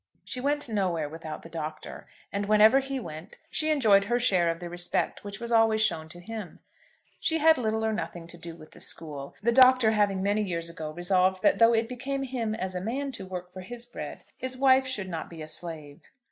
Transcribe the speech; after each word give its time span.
She 0.25 0.41
went 0.41 0.67
nowhere 0.67 1.07
without 1.07 1.43
the 1.43 1.47
Doctor, 1.49 2.07
and 2.33 2.47
whenever 2.47 2.79
he 2.79 2.99
went 2.99 3.37
she 3.51 3.69
enjoyed 3.69 4.05
her 4.05 4.17
share 4.19 4.49
of 4.49 4.59
the 4.59 4.67
respect 4.67 5.23
which 5.23 5.39
was 5.39 5.51
always 5.51 5.79
shown 5.79 6.09
to 6.09 6.19
him. 6.19 6.57
She 7.19 7.37
had 7.37 7.55
little 7.55 7.85
or 7.85 7.93
nothing 7.93 8.25
to 8.25 8.37
do 8.39 8.55
with 8.55 8.71
the 8.71 8.81
school, 8.81 9.35
the 9.43 9.51
Doctor 9.51 9.91
having 9.91 10.23
many 10.23 10.41
years 10.41 10.69
ago 10.71 10.89
resolved 10.89 11.43
that 11.43 11.59
though 11.59 11.73
it 11.73 11.87
became 11.87 12.23
him 12.23 12.55
as 12.55 12.73
a 12.73 12.81
man 12.81 13.11
to 13.11 13.27
work 13.27 13.53
for 13.53 13.61
his 13.61 13.85
bread, 13.85 14.23
his 14.35 14.57
wife 14.57 14.87
should 14.87 15.07
not 15.07 15.29
be 15.29 15.43
a 15.43 15.47
slave. 15.47 16.01